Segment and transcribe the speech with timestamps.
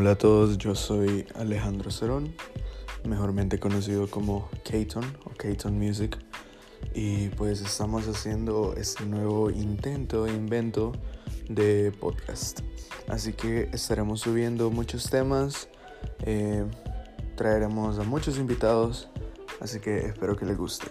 [0.00, 2.32] Hola a todos, yo soy Alejandro Cerón,
[3.02, 6.16] mejormente conocido como Keaton o Keaton Music.
[6.94, 10.92] Y pues estamos haciendo este nuevo intento e invento
[11.48, 12.60] de podcast.
[13.08, 15.68] Así que estaremos subiendo muchos temas,
[16.24, 16.64] eh,
[17.34, 19.08] traeremos a muchos invitados,
[19.60, 20.86] así que espero que les guste.